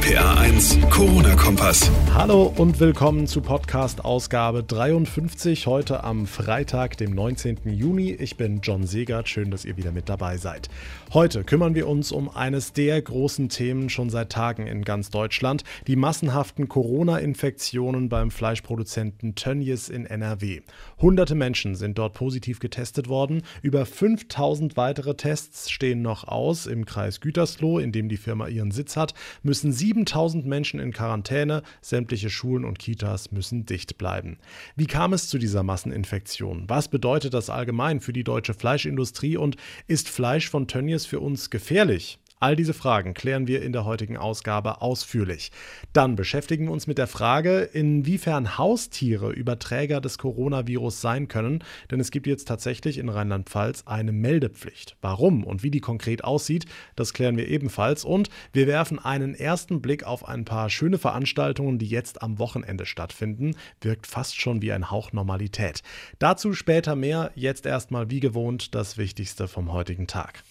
[0.00, 1.90] RPA1 Corona-Kompass.
[2.14, 7.58] Hallo und willkommen zu Podcast Ausgabe 53, heute am Freitag, dem 19.
[7.66, 8.12] Juni.
[8.12, 10.70] Ich bin John Segert, schön, dass ihr wieder mit dabei seid.
[11.12, 15.64] Heute kümmern wir uns um eines der großen Themen schon seit Tagen in ganz Deutschland,
[15.86, 20.62] die massenhaften Corona-Infektionen beim Fleischproduzenten Tönnies in NRW.
[20.98, 26.86] Hunderte Menschen sind dort positiv getestet worden, über 5000 weitere Tests stehen noch aus im
[26.86, 29.12] Kreis Gütersloh, in dem die Firma ihren Sitz hat,
[29.42, 34.38] müssen 7000 Menschen in Quarantäne, sämtliche Schulen und Kitas müssen dicht bleiben.
[34.76, 36.64] Wie kam es zu dieser Masseninfektion?
[36.68, 39.56] Was bedeutet das allgemein für die deutsche Fleischindustrie und
[39.88, 42.20] ist Fleisch von Tönnies für uns gefährlich?
[42.42, 45.52] All diese Fragen klären wir in der heutigen Ausgabe ausführlich.
[45.92, 52.00] Dann beschäftigen wir uns mit der Frage, inwiefern Haustiere Überträger des Coronavirus sein können, denn
[52.00, 54.96] es gibt jetzt tatsächlich in Rheinland-Pfalz eine Meldepflicht.
[55.02, 56.64] Warum und wie die konkret aussieht,
[56.96, 61.78] das klären wir ebenfalls und wir werfen einen ersten Blick auf ein paar schöne Veranstaltungen,
[61.78, 63.54] die jetzt am Wochenende stattfinden.
[63.82, 65.82] Wirkt fast schon wie ein Hauch Normalität.
[66.18, 70.42] Dazu später mehr, jetzt erstmal wie gewohnt das Wichtigste vom heutigen Tag.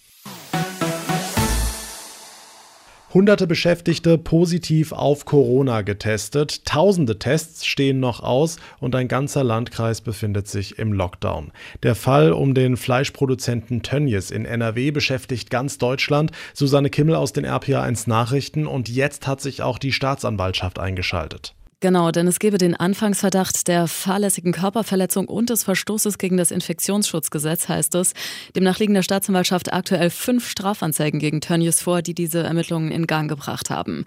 [3.12, 6.64] Hunderte Beschäftigte positiv auf Corona getestet.
[6.64, 11.50] Tausende Tests stehen noch aus und ein ganzer Landkreis befindet sich im Lockdown.
[11.82, 16.30] Der Fall um den Fleischproduzenten Tönnies in NRW beschäftigt ganz Deutschland.
[16.54, 21.56] Susanne Kimmel aus den RPA1 Nachrichten und jetzt hat sich auch die Staatsanwaltschaft eingeschaltet.
[21.82, 27.70] Genau, denn es gebe den Anfangsverdacht der fahrlässigen Körperverletzung und des Verstoßes gegen das Infektionsschutzgesetz,
[27.70, 28.12] heißt es.
[28.54, 33.30] Demnach liegen der Staatsanwaltschaft aktuell fünf Strafanzeigen gegen Tönnies vor, die diese Ermittlungen in Gang
[33.30, 34.04] gebracht haben.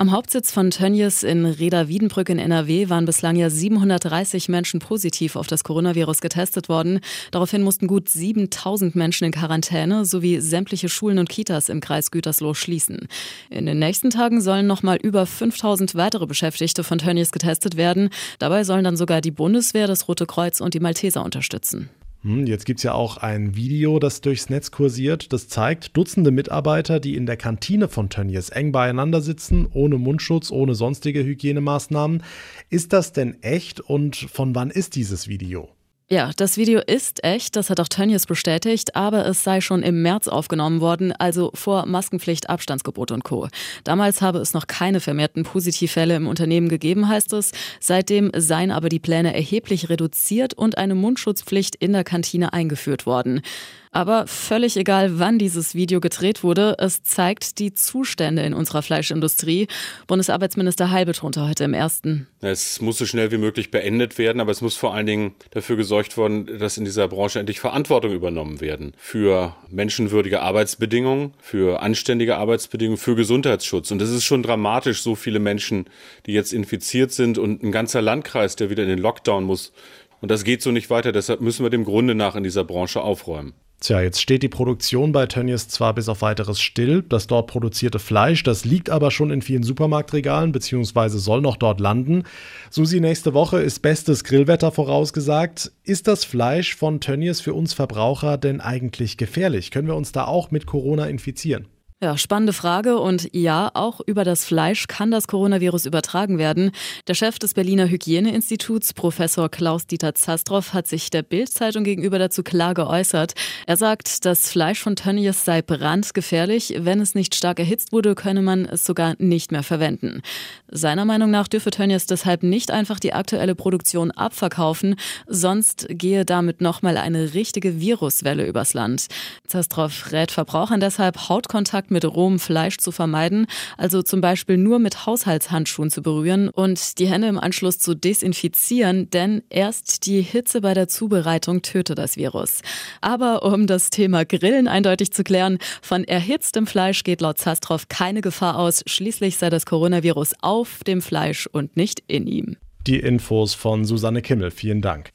[0.00, 5.48] Am Hauptsitz von Tönnies in Reda-Wiedenbrück in NRW waren bislang ja 730 Menschen positiv auf
[5.48, 7.00] das Coronavirus getestet worden.
[7.32, 12.54] Daraufhin mussten gut 7000 Menschen in Quarantäne sowie sämtliche Schulen und Kitas im Kreis Gütersloh
[12.54, 13.08] schließen.
[13.50, 18.10] In den nächsten Tagen sollen noch mal über 5000 weitere Beschäftigte von Tönnies getestet werden.
[18.38, 21.90] Dabei sollen dann sogar die Bundeswehr, das Rote Kreuz und die Malteser unterstützen.
[22.22, 25.32] Hm, jetzt gibt es ja auch ein Video, das durchs Netz kursiert.
[25.32, 30.50] Das zeigt Dutzende Mitarbeiter, die in der Kantine von Tönnies eng beieinander sitzen, ohne Mundschutz,
[30.50, 32.24] ohne sonstige Hygienemaßnahmen.
[32.70, 35.68] Ist das denn echt und von wann ist dieses Video?
[36.10, 40.00] Ja, das Video ist echt, das hat auch Tönnies bestätigt, aber es sei schon im
[40.00, 43.48] März aufgenommen worden, also vor Maskenpflicht, Abstandsgebot und Co.
[43.84, 47.52] Damals habe es noch keine vermehrten Positivfälle im Unternehmen gegeben, heißt es.
[47.78, 53.42] Seitdem seien aber die Pläne erheblich reduziert und eine Mundschutzpflicht in der Kantine eingeführt worden.
[53.90, 59.66] Aber völlig egal, wann dieses Video gedreht wurde, es zeigt die Zustände in unserer Fleischindustrie.
[60.06, 62.26] Bundesarbeitsminister Heil betonte heute im ersten.
[62.40, 65.76] Es muss so schnell wie möglich beendet werden, aber es muss vor allen Dingen dafür
[65.76, 68.92] gesorgt werden, dass in dieser Branche endlich Verantwortung übernommen werden.
[68.96, 73.90] Für menschenwürdige Arbeitsbedingungen, für anständige Arbeitsbedingungen, für Gesundheitsschutz.
[73.90, 75.86] Und es ist schon dramatisch, so viele Menschen,
[76.26, 79.72] die jetzt infiziert sind und ein ganzer Landkreis, der wieder in den Lockdown muss.
[80.20, 81.12] Und das geht so nicht weiter.
[81.12, 83.54] Deshalb müssen wir dem Grunde nach in dieser Branche aufräumen.
[83.80, 88.00] Tja, jetzt steht die Produktion bei Tönnies zwar bis auf weiteres still, das dort produzierte
[88.00, 92.24] Fleisch, das liegt aber schon in vielen Supermarktregalen beziehungsweise soll noch dort landen.
[92.70, 95.70] Susi, nächste Woche ist bestes Grillwetter vorausgesagt.
[95.84, 99.70] Ist das Fleisch von Tönnies für uns Verbraucher denn eigentlich gefährlich?
[99.70, 101.68] Können wir uns da auch mit Corona infizieren?
[102.00, 103.00] Ja, spannende Frage.
[103.00, 106.70] Und ja, auch über das Fleisch kann das Coronavirus übertragen werden.
[107.08, 112.74] Der Chef des Berliner Hygieneinstituts, Professor Klaus-Dieter Zastrow, hat sich der Bild-Zeitung gegenüber dazu klar
[112.74, 113.34] geäußert.
[113.66, 116.72] Er sagt, das Fleisch von Tönnies sei brandgefährlich.
[116.78, 120.22] Wenn es nicht stark erhitzt wurde, könne man es sogar nicht mehr verwenden.
[120.70, 124.94] Seiner Meinung nach dürfe Tönnies deshalb nicht einfach die aktuelle Produktion abverkaufen,
[125.26, 129.08] sonst gehe damit nochmal eine richtige Viruswelle übers Land.
[129.48, 134.78] Zastrow rät Verbrauchern deshalb, Hautkontakt Kontakt mit rohem Fleisch zu vermeiden, also zum Beispiel nur
[134.78, 140.60] mit Haushaltshandschuhen zu berühren und die Hände im Anschluss zu desinfizieren, denn erst die Hitze
[140.60, 142.60] bei der Zubereitung töte das Virus.
[143.00, 148.20] Aber um das Thema Grillen eindeutig zu klären, von erhitztem Fleisch geht laut Zastrow keine
[148.20, 152.56] Gefahr aus, schließlich sei das Coronavirus auf dem Fleisch und nicht in ihm.
[152.86, 155.12] Die Infos von Susanne Kimmel, vielen Dank.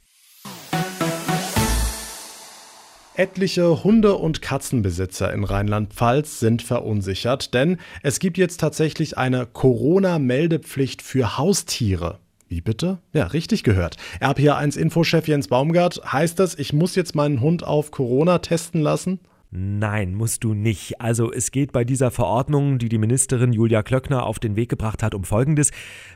[3.15, 11.03] Etliche Hunde- und Katzenbesitzer in Rheinland-Pfalz sind verunsichert, denn es gibt jetzt tatsächlich eine Corona-Meldepflicht
[11.03, 12.17] für Haustiere.
[12.47, 12.97] Wie bitte?
[13.13, 13.97] Ja, richtig gehört.
[14.19, 19.19] RPA1 Infochef Jens Baumgart, heißt das, ich muss jetzt meinen Hund auf Corona testen lassen?
[19.55, 20.99] Nein, musst du nicht.
[20.99, 25.03] Also es geht bei dieser Verordnung, die die Ministerin Julia Klöckner auf den Weg gebracht
[25.03, 25.69] hat, um Folgendes.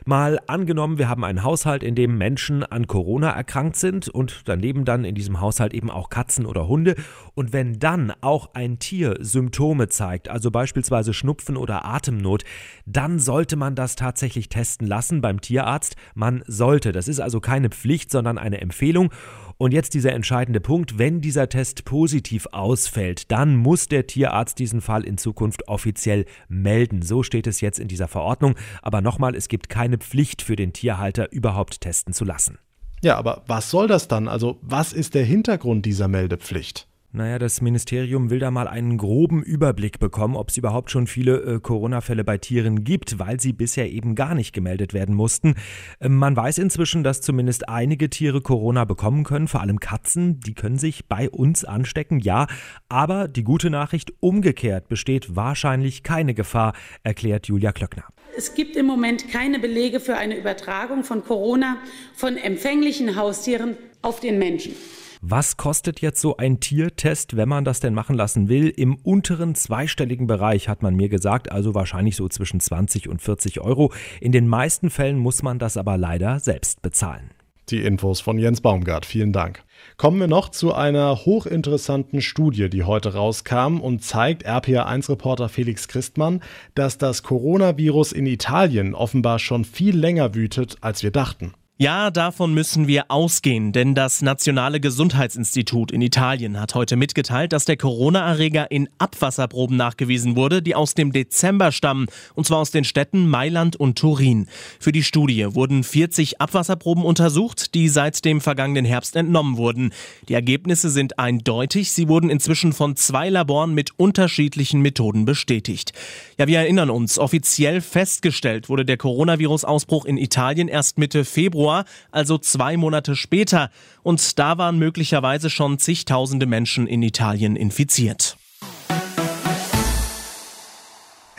[0.04, 4.84] Mal angenommen, wir haben einen Haushalt, in dem Menschen an Corona erkrankt sind und daneben
[4.84, 6.96] dann in diesem Haushalt eben auch Katzen oder Hunde.
[7.36, 12.42] Und wenn dann auch ein Tier Symptome zeigt, also beispielsweise Schnupfen oder Atemnot,
[12.86, 15.94] dann sollte man das tatsächlich testen lassen beim Tierarzt.
[16.16, 16.90] Man sollte.
[16.90, 19.12] Das ist also keine Pflicht, sondern eine Empfehlung.
[19.60, 24.80] Und jetzt dieser entscheidende Punkt, wenn dieser Test positiv ausfällt, dann muss der Tierarzt diesen
[24.80, 27.02] Fall in Zukunft offiziell melden.
[27.02, 28.54] So steht es jetzt in dieser Verordnung.
[28.82, 32.58] Aber nochmal, es gibt keine Pflicht für den Tierhalter, überhaupt testen zu lassen.
[33.02, 34.28] Ja, aber was soll das dann?
[34.28, 36.86] Also was ist der Hintergrund dieser Meldepflicht?
[37.10, 41.40] Naja, das Ministerium will da mal einen groben Überblick bekommen, ob es überhaupt schon viele
[41.40, 45.54] äh, Corona-Fälle bei Tieren gibt, weil sie bisher eben gar nicht gemeldet werden mussten.
[46.02, 50.40] Ähm, man weiß inzwischen, dass zumindest einige Tiere Corona bekommen können, vor allem Katzen.
[50.40, 52.46] Die können sich bei uns anstecken, ja.
[52.90, 56.74] Aber die gute Nachricht, umgekehrt besteht wahrscheinlich keine Gefahr,
[57.04, 58.04] erklärt Julia Klöckner.
[58.36, 61.78] Es gibt im Moment keine Belege für eine Übertragung von Corona
[62.14, 64.74] von empfänglichen Haustieren auf den Menschen.
[65.20, 68.68] Was kostet jetzt so ein Tiertest, wenn man das denn machen lassen will?
[68.68, 73.60] Im unteren zweistelligen Bereich hat man mir gesagt, also wahrscheinlich so zwischen 20 und 40
[73.60, 73.92] Euro.
[74.20, 77.32] In den meisten Fällen muss man das aber leider selbst bezahlen.
[77.70, 79.04] Die Infos von Jens Baumgart.
[79.04, 79.64] Vielen Dank.
[79.96, 86.42] Kommen wir noch zu einer hochinteressanten Studie, die heute rauskam und zeigt RPA1-Reporter Felix Christmann,
[86.76, 91.54] dass das Coronavirus in Italien offenbar schon viel länger wütet, als wir dachten.
[91.80, 97.66] Ja, davon müssen wir ausgehen, denn das Nationale Gesundheitsinstitut in Italien hat heute mitgeteilt, dass
[97.66, 102.82] der Corona-Erreger in Abwasserproben nachgewiesen wurde, die aus dem Dezember stammen, und zwar aus den
[102.82, 104.48] Städten Mailand und Turin.
[104.80, 109.92] Für die Studie wurden 40 Abwasserproben untersucht, die seit dem vergangenen Herbst entnommen wurden.
[110.28, 115.92] Die Ergebnisse sind eindeutig, sie wurden inzwischen von zwei Laboren mit unterschiedlichen Methoden bestätigt.
[116.38, 121.84] Ja, wir erinnern uns, offiziell festgestellt wurde der Coronavirus-Ausbruch in Italien erst Mitte Februar Februar,
[122.10, 123.70] also zwei Monate später.
[124.02, 128.37] Und da waren möglicherweise schon zigtausende Menschen in Italien infiziert.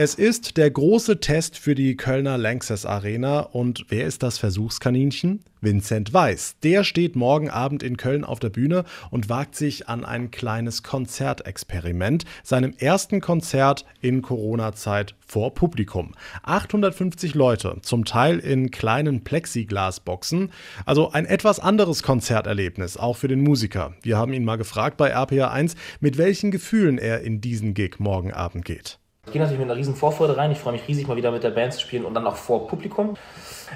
[0.02, 5.44] Es ist der große Test für die Kölner Lanxess Arena und wer ist das Versuchskaninchen?
[5.60, 6.56] Vincent Weiss.
[6.64, 10.84] Der steht morgen Abend in Köln auf der Bühne und wagt sich an ein kleines
[10.84, 16.14] Konzertexperiment, seinem ersten Konzert in Corona-Zeit vor Publikum.
[16.44, 20.54] 850 Leute, zum Teil in kleinen Plexiglasboxen,
[20.86, 23.96] also ein etwas anderes Konzerterlebnis, auch für den Musiker.
[24.02, 28.00] Wir haben ihn mal gefragt bei RPA 1, mit welchen Gefühlen er in diesen Gig
[28.00, 28.99] morgen Abend geht.
[29.30, 30.52] Ich gehe natürlich mit einer riesen Vorfreude rein.
[30.52, 32.68] Ich freue mich riesig, mal wieder mit der Band zu spielen und dann auch vor
[32.68, 33.16] Publikum.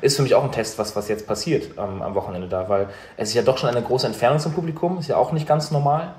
[0.02, 2.88] Ist für mich auch ein Test, was, was jetzt passiert ähm, am Wochenende da, weil
[3.18, 5.70] es ist ja doch schon eine große Entfernung zum Publikum, ist ja auch nicht ganz
[5.70, 6.16] normal.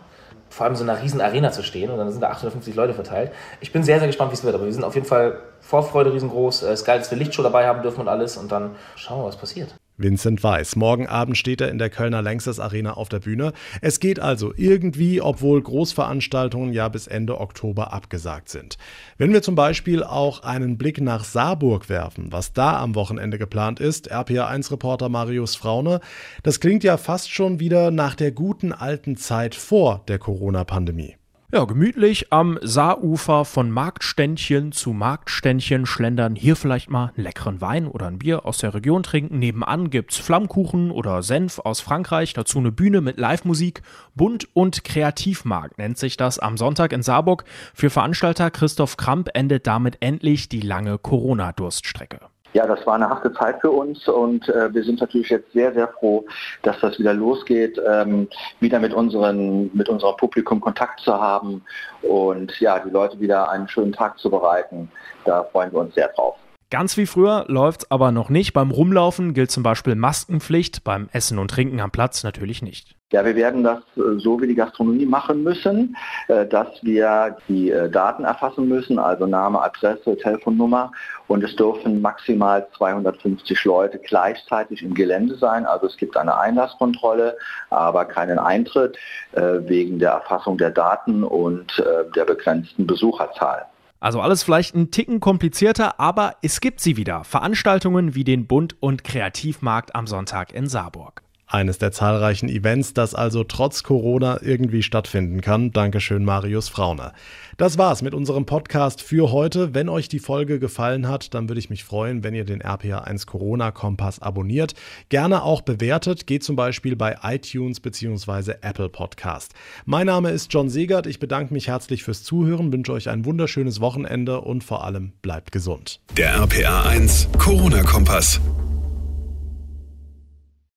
[0.50, 2.94] Vor allem so in einer riesen Arena zu stehen und dann sind da 850 Leute
[2.94, 3.32] verteilt.
[3.60, 6.12] Ich bin sehr, sehr gespannt, wie es wird, aber wir sind auf jeden Fall Vorfreude
[6.12, 6.62] riesengroß.
[6.62, 9.26] Es ist geil, dass wir Lichtshow dabei haben dürfen und alles und dann schauen wir,
[9.26, 9.74] was passiert.
[9.96, 10.74] Vincent Weiss.
[10.74, 13.52] Morgen Abend steht er in der Kölner Längstes Arena auf der Bühne.
[13.80, 18.76] Es geht also irgendwie, obwohl Großveranstaltungen ja bis Ende Oktober abgesagt sind.
[19.18, 23.78] Wenn wir zum Beispiel auch einen Blick nach Saarburg werfen, was da am Wochenende geplant
[23.78, 26.00] ist, RPA1-Reporter Marius Fraune,
[26.42, 31.16] das klingt ja fast schon wieder nach der guten alten Zeit vor der Corona-Pandemie.
[31.54, 37.86] Ja, gemütlich am Saarufer von Marktständchen zu Marktständchen schlendern, hier vielleicht mal einen leckeren Wein
[37.86, 39.38] oder ein Bier aus der Region trinken.
[39.38, 43.82] Nebenan gibt's Flammkuchen oder Senf aus Frankreich, dazu eine Bühne mit Live-Musik.
[44.16, 47.44] Bunt und Kreativmarkt nennt sich das am Sonntag in Saarburg.
[47.72, 52.33] Für Veranstalter Christoph Kramp endet damit endlich die lange Corona-Durststrecke.
[52.54, 55.72] Ja, das war eine harte Zeit für uns und äh, wir sind natürlich jetzt sehr,
[55.74, 56.24] sehr froh,
[56.62, 58.28] dass das wieder losgeht, ähm,
[58.60, 61.62] wieder mit, unseren, mit unserem Publikum Kontakt zu haben
[62.02, 64.88] und ja, die Leute wieder einen schönen Tag zu bereiten.
[65.24, 66.36] Da freuen wir uns sehr drauf.
[66.70, 68.52] Ganz wie früher läuft's aber noch nicht.
[68.52, 72.96] Beim Rumlaufen gilt zum Beispiel Maskenpflicht, beim Essen und Trinken am Platz natürlich nicht.
[73.14, 77.70] Ja, wir werden das äh, so wie die Gastronomie machen müssen, äh, dass wir die
[77.70, 80.90] äh, Daten erfassen müssen, also Name, Adresse, Telefonnummer
[81.28, 85.64] und es dürfen maximal 250 Leute gleichzeitig im Gelände sein.
[85.64, 87.36] Also es gibt eine Einlasskontrolle,
[87.70, 88.98] aber keinen Eintritt
[89.32, 91.82] wegen der Erfassung der Daten und
[92.14, 93.66] der begrenzten Besucherzahl.
[94.04, 97.24] Also alles vielleicht ein Ticken komplizierter, aber es gibt sie wieder.
[97.24, 101.23] Veranstaltungen wie den Bund- und Kreativmarkt am Sonntag in Saarburg.
[101.54, 105.70] Eines der zahlreichen Events, das also trotz Corona irgendwie stattfinden kann.
[105.70, 107.12] Dankeschön, Marius Frauner.
[107.58, 109.72] Das war's mit unserem Podcast für heute.
[109.72, 113.26] Wenn euch die Folge gefallen hat, dann würde ich mich freuen, wenn ihr den RPA1
[113.26, 114.74] Corona Kompass abonniert.
[115.10, 116.26] Gerne auch bewertet.
[116.26, 118.54] Geht zum Beispiel bei iTunes bzw.
[118.60, 119.54] Apple Podcast.
[119.84, 121.06] Mein Name ist John Segert.
[121.06, 125.52] Ich bedanke mich herzlich fürs Zuhören, wünsche euch ein wunderschönes Wochenende und vor allem bleibt
[125.52, 126.00] gesund.
[126.16, 128.40] Der RPA1 Corona Kompass.